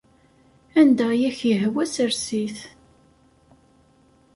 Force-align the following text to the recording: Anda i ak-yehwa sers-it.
Anda 0.79 1.07
i 1.15 1.23
ak-yehwa 1.29 1.83
sers-it. 1.93 2.57